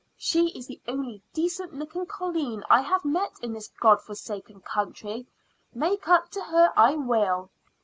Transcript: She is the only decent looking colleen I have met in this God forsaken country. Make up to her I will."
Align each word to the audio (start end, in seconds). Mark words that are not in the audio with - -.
She 0.17 0.47
is 0.57 0.65
the 0.65 0.81
only 0.87 1.21
decent 1.31 1.75
looking 1.75 2.07
colleen 2.07 2.63
I 2.71 2.81
have 2.81 3.05
met 3.05 3.33
in 3.43 3.53
this 3.53 3.67
God 3.67 4.01
forsaken 4.01 4.61
country. 4.61 5.27
Make 5.75 6.07
up 6.07 6.31
to 6.31 6.41
her 6.45 6.73
I 6.75 6.95
will." 6.95 7.51